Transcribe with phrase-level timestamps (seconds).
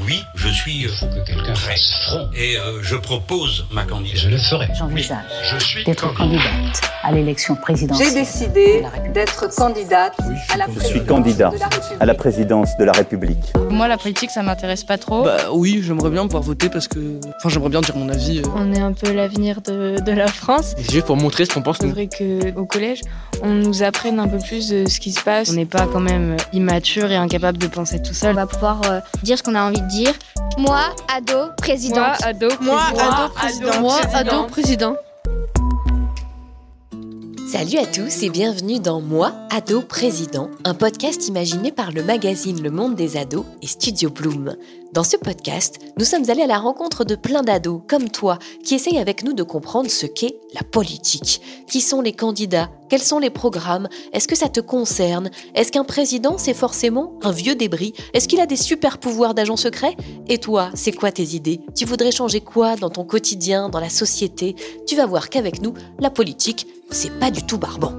[0.00, 1.76] Oui, je suis Il faut que quelqu'un prêt.
[2.34, 4.30] Et euh, je propose ma candidature.
[4.30, 4.68] Je le ferai.
[4.78, 8.08] J'envisage Je suis d'être candidate à l'élection présidentielle.
[8.08, 8.84] J'ai décidé
[9.14, 10.12] d'être candidate
[10.52, 11.96] à la Je suis présidence candidat de la République.
[12.00, 13.52] à la présidence de la République.
[13.70, 15.22] Moi, la politique, ça m'intéresse pas trop.
[15.24, 16.98] Bah oui, j'aimerais bien pouvoir voter parce que.
[17.38, 18.40] Enfin, j'aimerais bien dire mon avis.
[18.40, 18.42] euh.
[18.56, 20.74] On est un peu l'avenir de, de la France.
[20.78, 23.00] Juste pour montrer ce qu'on pense C'est vrai qu'au collège,
[23.42, 25.48] on nous apprenne un peu plus de ce qui se passe.
[25.50, 28.34] On n'est pas quand même immature et incapable de penser tout On seul.
[28.36, 30.12] va pouvoir euh, dire ce qu'on a envie de dire.
[30.58, 30.80] Moi,
[31.16, 32.22] ado, présidente.
[32.22, 33.80] ado, Moi, ado, président.
[33.80, 34.44] Moi, Président.
[34.46, 34.94] président.
[37.50, 42.62] Salut à tous et bienvenue dans Moi, ado président, un podcast imaginé par le magazine
[42.62, 44.54] Le Monde des ados et Studio Bloom.
[44.92, 48.74] Dans ce podcast, nous sommes allés à la rencontre de plein d'ados, comme toi, qui
[48.74, 51.40] essayent avec nous de comprendre ce qu'est la politique.
[51.66, 53.88] Qui sont les candidats Quels sont les programmes?
[54.14, 55.30] Est-ce que ça te concerne?
[55.54, 57.92] Est-ce qu'un président, c'est forcément un vieux débris?
[58.14, 59.94] Est-ce qu'il a des super pouvoirs d'agent secret?
[60.26, 61.60] Et toi, c'est quoi tes idées?
[61.76, 64.56] Tu voudrais changer quoi dans ton quotidien, dans la société?
[64.86, 67.92] Tu vas voir qu'avec nous, la politique, c'est pas du tout barbant.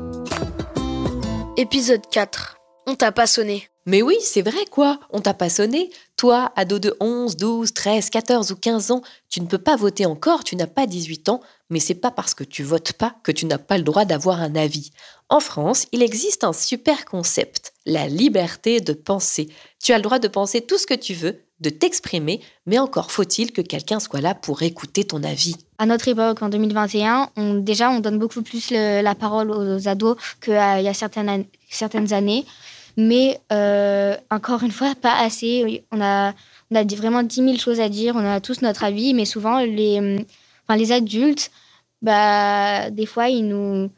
[1.56, 2.58] Épisode 4.
[2.88, 3.68] On t'a pas sonné.
[3.90, 5.90] Mais oui, c'est vrai quoi, on t'a pas sonné.
[6.16, 9.02] Toi, ado de 11, 12, 13, 14 ou 15 ans,
[9.32, 12.36] tu ne peux pas voter encore, tu n'as pas 18 ans, mais c'est pas parce
[12.36, 14.92] que tu votes pas que tu n'as pas le droit d'avoir un avis.
[15.28, 19.50] En France, il existe un super concept, la liberté de penser.
[19.84, 23.12] Tu as le droit de penser tout ce que tu veux, de t'exprimer, mais encore
[23.12, 25.56] faut-il que quelqu'un soit là pour écouter ton avis.
[25.80, 30.16] À notre époque, en 2021, on, déjà, on donne beaucoup plus la parole aux ados
[30.42, 32.46] qu'il y a certaines, certaines années.
[32.98, 35.84] Mais euh, encore une fois, pas assez.
[35.92, 36.34] On a,
[36.72, 38.16] on a vraiment 10 000 choses à dire.
[38.16, 39.14] On a tous notre avis.
[39.14, 40.26] Mais souvent, les,
[40.68, 41.52] enfin, les adultes,
[42.02, 43.90] bah, des fois, ils nous.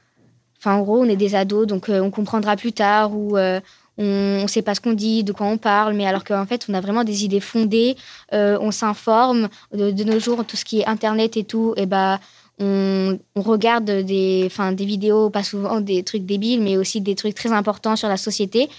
[0.60, 3.60] Enfin, en gros, on est des ados, donc euh, on comprendra plus tard ou euh,
[3.98, 5.96] on ne sait pas ce qu'on dit, de quoi on parle.
[5.96, 7.96] Mais alors qu'en fait, on a vraiment des idées fondées.
[8.32, 9.50] on s'informe.
[9.74, 12.20] De, de nos jours, tout ce qui est Internet et tout, et bah,
[12.62, 17.34] on, regarde des, enfin, des vidéos, pas souvent des trucs débiles, mais aussi des trucs
[17.34, 18.70] très importants sur la société.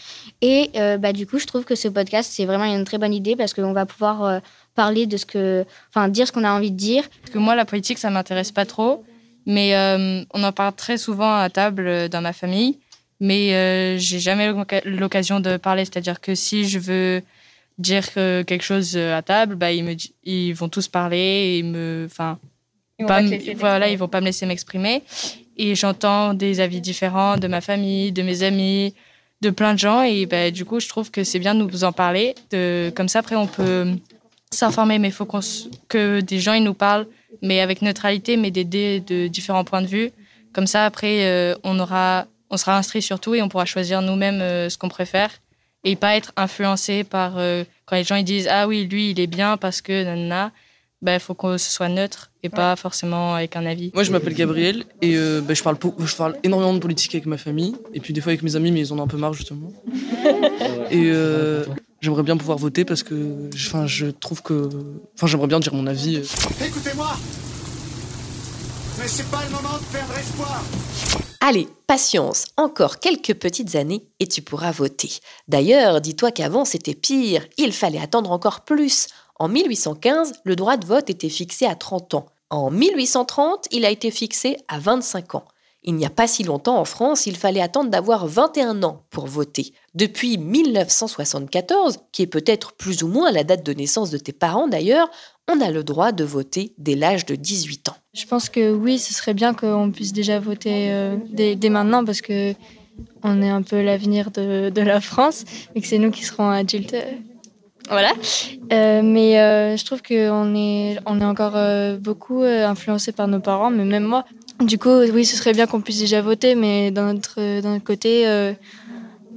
[0.40, 3.12] Et euh, bah, du coup, je trouve que ce podcast, c'est vraiment une très bonne
[3.12, 4.38] idée parce qu'on va pouvoir euh,
[4.74, 5.64] parler de ce que.
[5.88, 7.08] Enfin, dire ce qu'on a envie de dire.
[7.22, 9.04] Parce que moi, la politique, ça m'intéresse pas trop.
[9.46, 12.78] Mais euh, on en parle très souvent à table dans ma famille.
[13.18, 14.52] Mais j'ai jamais
[14.84, 15.84] l'occasion de parler.
[15.84, 17.22] C'est-à-dire que si je veux
[17.78, 19.94] dire quelque chose à table, bah, ils, me,
[20.24, 22.06] ils vont tous parler et me.
[22.06, 22.38] Enfin,
[23.06, 25.02] pas me- voilà, ils vont pas me laisser m'exprimer.
[25.56, 28.94] Et j'entends des avis différents de ma famille, de mes amis,
[29.42, 30.02] de plein de gens.
[30.02, 32.34] Et bah, du coup, je trouve que c'est bien de nous en parler.
[32.50, 33.86] De, comme ça, après, on peut
[34.50, 34.98] s'informer.
[34.98, 35.28] Mais il faut
[35.88, 37.06] que des gens ils nous parlent,
[37.42, 40.10] mais avec neutralité, mais d'aider de différents points de vue.
[40.52, 44.02] Comme ça, après, euh, on, aura, on sera instruit sur tout et on pourra choisir
[44.02, 45.30] nous-mêmes euh, ce qu'on préfère.
[45.84, 49.18] Et pas être influencé par euh, quand les gens ils disent Ah oui, lui, il
[49.20, 50.52] est bien parce que nanana.
[51.04, 53.90] Il faut que ce soit neutre et pas forcément avec un avis.
[53.94, 57.26] Moi, je m'appelle Gabriel et euh, bah, je, parle je parle énormément de politique avec
[57.26, 59.16] ma famille et puis des fois avec mes amis, mais ils en ont un peu
[59.16, 59.72] marre justement.
[60.90, 61.64] et euh,
[62.00, 64.68] j'aimerais bien pouvoir voter parce que je- enfin, je trouve que.
[65.16, 66.18] Enfin, j'aimerais bien dire mon avis.
[66.64, 67.16] Écoutez-moi
[69.00, 70.62] Mais c'est pas le moment de perdre espoir
[71.44, 75.10] Allez, patience, encore quelques petites années et tu pourras voter.
[75.48, 79.08] D'ailleurs, dis-toi qu'avant c'était pire, il fallait attendre encore plus.
[79.42, 82.26] En 1815, le droit de vote était fixé à 30 ans.
[82.50, 85.44] En 1830, il a été fixé à 25 ans.
[85.82, 89.26] Il n'y a pas si longtemps en France, il fallait attendre d'avoir 21 ans pour
[89.26, 89.74] voter.
[89.96, 94.68] Depuis 1974, qui est peut-être plus ou moins la date de naissance de tes parents
[94.68, 95.10] d'ailleurs,
[95.52, 97.96] on a le droit de voter dès l'âge de 18 ans.
[98.14, 102.20] Je pense que oui, ce serait bien qu'on puisse déjà voter euh, dès, maintenant parce
[102.20, 102.54] que
[103.24, 105.44] on est un peu l'avenir de la France
[105.74, 106.94] et que c'est nous qui serons adultes.
[107.88, 108.12] Voilà.
[108.72, 113.28] Euh, mais euh, je trouve qu'on est, on est encore euh, beaucoup euh, influencé par
[113.28, 114.24] nos parents, mais même moi.
[114.60, 117.84] Du coup, oui, ce serait bien qu'on puisse déjà voter, mais d'un autre, d'un autre
[117.84, 118.52] côté, euh,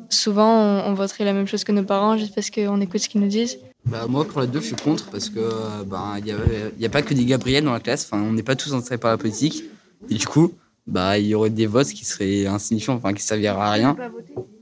[0.10, 3.10] souvent on, on voterait la même chose que nos parents juste parce qu'on écoute ce
[3.10, 3.58] qu'ils nous disent.
[3.86, 5.40] Bah, moi, pour les deux, je suis contre parce que
[5.86, 6.36] bah, il n'y a,
[6.80, 8.08] y a pas que des Gabriel dans la classe.
[8.10, 9.64] Enfin, on n'est pas tous intéressés par la politique.
[10.10, 10.54] Et du coup,
[10.88, 13.96] bah, il y aurait des votes qui seraient insignifiants, enfin, qui ne serviraient à rien.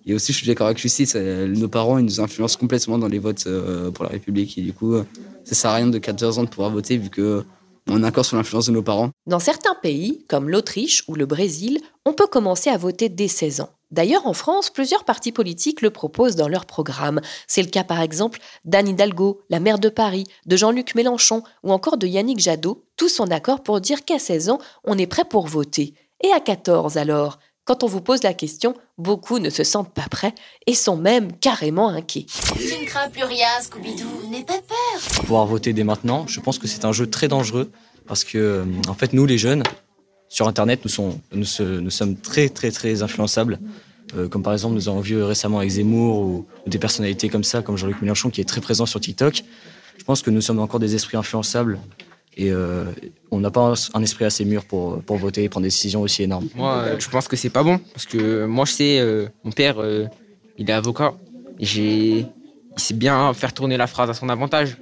[0.05, 3.19] Et aussi, je suis d'accord avec Lucie, nos parents, ils nous influencent complètement dans les
[3.19, 4.57] votes euh, pour la République.
[4.57, 5.03] Et du coup, euh,
[5.43, 7.43] ça sert à rien de 14 ans de pouvoir voter vu que
[7.89, 9.09] on est encore sous l'influence de nos parents.
[9.27, 13.59] Dans certains pays, comme l'Autriche ou le Brésil, on peut commencer à voter dès 16
[13.59, 13.69] ans.
[13.91, 17.21] D'ailleurs, en France, plusieurs partis politiques le proposent dans leur programme.
[17.45, 21.71] C'est le cas par exemple d'Anne Hidalgo, la maire de Paris, de Jean-Luc Mélenchon ou
[21.71, 25.25] encore de Yannick Jadot, tous en accord pour dire qu'à 16 ans, on est prêt
[25.25, 25.93] pour voter.
[26.23, 27.37] Et à 14 alors?
[27.65, 30.35] Quand on vous pose la question, beaucoup ne se sentent pas prêts
[30.67, 32.25] et sont même carrément inquiets.
[32.57, 35.21] Tu ne crains plus rien, Scooby-Doo, n'aie pas peur.
[35.21, 37.71] Pouvoir voter dès maintenant, je pense que c'est un jeu très dangereux
[38.05, 39.63] parce que, euh, en fait, nous les jeunes,
[40.27, 43.59] sur Internet, nous, sommes, nous, nous sommes très, très, très influençables.
[44.17, 47.45] Euh, comme par exemple, nous avons vu récemment avec Zemmour ou, ou des personnalités comme
[47.45, 49.41] ça, comme Jean-Luc Mélenchon, qui est très présent sur TikTok.
[49.97, 51.79] Je pense que nous sommes encore des esprits influençables
[52.37, 52.85] et euh,
[53.31, 56.23] on n'a pas un esprit assez mûr pour, pour voter et prendre des décisions aussi
[56.23, 56.47] énormes.
[56.55, 59.51] Moi, euh, je pense que c'est pas bon parce que moi, je sais, euh, mon
[59.51, 60.05] père, euh,
[60.57, 61.13] il est avocat
[61.59, 62.25] j'ai, il
[62.77, 64.77] sait bien faire tourner la phrase à son avantage.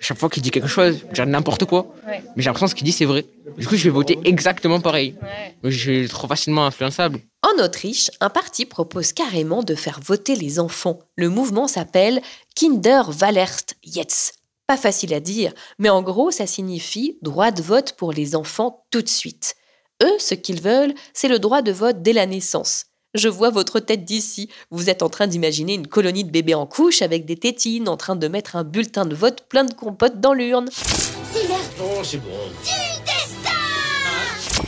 [0.00, 2.22] Chaque fois qu'il dit quelque chose, dire n'importe quoi, Ouais.
[2.36, 3.24] mais j'ai l'impression que ce qu'il dit c'est vrai.
[3.56, 5.14] Du coup, je vais voter exactement pareil.
[5.62, 7.20] Je suis trop facilement influençable.
[7.42, 10.98] En Autriche, un parti propose carrément de faire voter les enfants.
[11.16, 12.20] Le mouvement s'appelle
[12.54, 14.34] Kinderwahlrecht jetzt.
[14.66, 18.86] Pas facile à dire, mais en gros, ça signifie droit de vote pour les enfants
[18.90, 19.56] tout de suite.
[20.02, 22.86] Eux, ce qu'ils veulent, c'est le droit de vote dès la naissance.
[23.14, 24.48] Je vois votre tête d'ici.
[24.70, 27.96] Vous êtes en train d'imaginer une colonie de bébés en couche avec des tétines en
[27.96, 30.68] train de mettre un bulletin de vote plein de compotes dans l'urne.
[31.80, 32.30] Oh, c'est bon.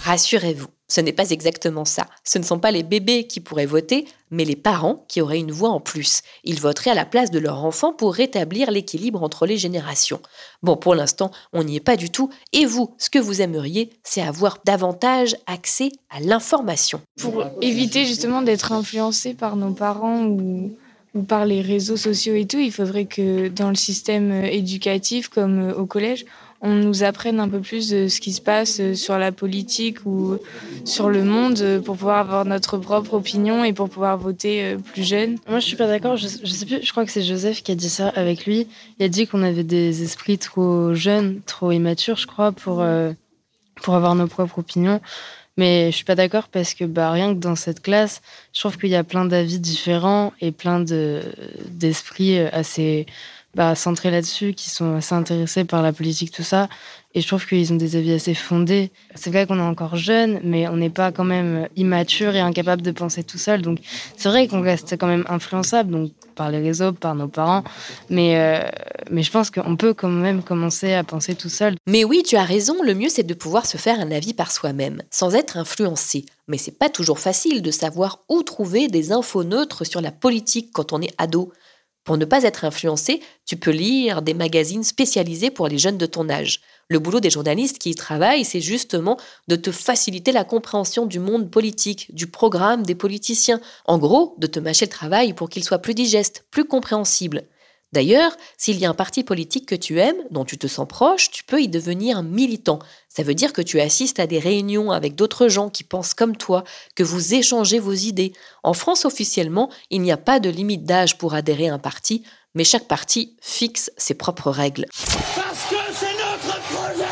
[0.03, 2.07] Rassurez-vous, ce n'est pas exactement ça.
[2.25, 5.53] Ce ne sont pas les bébés qui pourraient voter, mais les parents qui auraient une
[5.53, 6.23] voix en plus.
[6.45, 10.21] Ils voteraient à la place de leur enfant pour rétablir l'équilibre entre les générations.
[10.63, 12.31] Bon, pour l'instant, on n'y est pas du tout.
[12.53, 17.01] Et vous, ce que vous aimeriez, c'est avoir davantage accès à l'information.
[17.19, 20.77] Pour éviter justement d'être influencé par nos parents ou,
[21.29, 25.71] par les réseaux sociaux et tout, il faudrait que dans le système euh, éducatif, comme
[25.71, 26.27] euh, au collège,
[26.61, 30.05] on nous apprenne un peu plus de ce qui se passe euh, sur la politique
[30.07, 30.39] ou
[30.85, 34.79] sur le monde euh, pour pouvoir avoir notre propre opinion et pour pouvoir voter euh,
[34.79, 35.37] plus jeune.
[35.49, 36.17] Moi, je suis pas d'accord.
[36.17, 36.83] Je, sais plus.
[36.83, 38.67] Je crois que c'est Joseph qui a dit ça avec lui.
[38.99, 42.85] Il a dit qu'on avait des esprits trop jeunes, trop immatures, je crois, pour
[43.83, 45.01] pour avoir nos propres opinions.
[45.59, 48.21] Mais je suis pas d'accord parce que bah, rien que dans cette classe,
[48.53, 51.23] je trouve qu'il y a plein d'avis différents et plein de
[51.69, 53.07] d'esprits assez
[53.57, 56.69] bah, centrés là-dessus, qui sont assez intéressés par la politique, tout ça.
[57.15, 58.91] Et je trouve qu'ils ont des avis assez fondés.
[59.15, 62.83] C'est vrai qu'on est encore jeune, mais on n'est pas quand même immature et incapable
[62.83, 63.63] de penser tout seul.
[63.63, 63.79] Donc
[64.19, 67.65] c'est vrai qu'on reste quand même influençable, donc par les réseaux, par nos parents.
[68.11, 68.69] Mais, euh,
[69.11, 71.77] mais je pense qu'on peut quand même commencer à penser tout seul.
[71.87, 74.53] Mais oui, tu as raison, le mieux c'est de pouvoir se faire un avis par
[74.53, 76.27] soi-même, sans être influencé.
[76.49, 80.69] Mais c'est pas toujours facile de savoir où trouver des infos neutres sur la politique
[80.75, 81.51] quand on est ado.
[82.07, 86.07] Pour ne pas être influencé, tu peux lire des magazines spécialisés pour les jeunes de
[86.07, 86.61] ton âge.
[86.89, 89.19] Le boulot des journalistes qui y travaillent, c'est justement
[89.49, 93.61] de te faciliter la compréhension du monde politique, du programme des politiciens.
[93.87, 97.43] En gros, de te mâcher le travail pour qu'il soit plus digeste, plus compréhensible.
[97.97, 101.31] D'ailleurs, s'il y a un parti politique que tu aimes, dont tu te sens proche,
[101.31, 102.79] tu peux y devenir militant.
[103.09, 106.37] Ça veut dire que tu assistes à des réunions avec d'autres gens qui pensent comme
[106.37, 106.63] toi,
[106.95, 108.35] que vous échangez vos idées.
[108.63, 112.23] En France, officiellement, il n'y a pas de limite d'âge pour adhérer à un parti,
[112.55, 114.85] mais chaque parti fixe ses propres règles.
[115.35, 117.07] Parce que c'est notre projet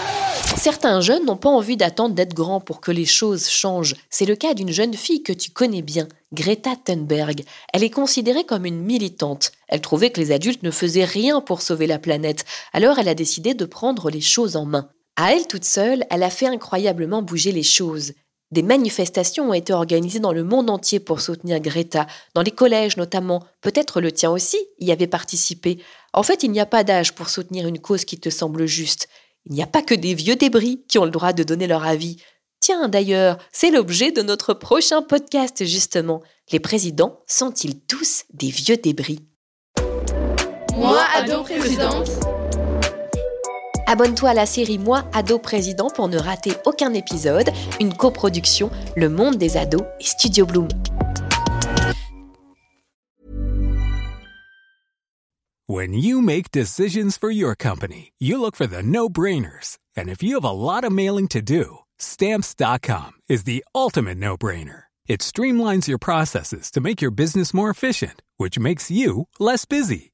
[0.64, 3.96] Certains jeunes n'ont pas envie d'attendre d'être grands pour que les choses changent.
[4.08, 7.44] C'est le cas d'une jeune fille que tu connais bien, Greta Thunberg.
[7.74, 9.52] Elle est considérée comme une militante.
[9.74, 13.16] Elle trouvait que les adultes ne faisaient rien pour sauver la planète, alors elle a
[13.16, 14.88] décidé de prendre les choses en main.
[15.16, 18.12] À elle toute seule, elle a fait incroyablement bouger les choses.
[18.52, 22.96] Des manifestations ont été organisées dans le monde entier pour soutenir Greta, dans les collèges
[22.96, 23.42] notamment.
[23.62, 25.82] Peut-être le tien aussi y avait participé.
[26.12, 29.08] En fait, il n'y a pas d'âge pour soutenir une cause qui te semble juste.
[29.44, 31.84] Il n'y a pas que des vieux débris qui ont le droit de donner leur
[31.84, 32.18] avis.
[32.60, 36.22] Tiens, d'ailleurs, c'est l'objet de notre prochain podcast, justement.
[36.52, 39.33] Les présidents sont-ils tous des vieux débris?
[40.76, 42.10] Moi, ado présidente.
[43.86, 47.50] Abonne-toi à la série Moi, ado président pour ne rater aucun épisode,
[47.80, 50.68] une coproduction Le Monde des ados et Studio Bloom.
[55.66, 59.78] When you make decisions for your company, you look for the no-brainers.
[59.96, 64.84] And if you have a lot of mailing to do, stamps.com is the ultimate no-brainer.
[65.06, 70.13] It streamlines your processes to make your business more efficient, which makes you less busy.